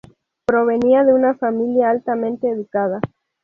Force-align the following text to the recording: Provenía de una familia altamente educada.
Provenía 0.47 1.03
de 1.03 1.13
una 1.13 1.35
familia 1.35 1.91
altamente 1.91 2.49
educada. 2.49 3.01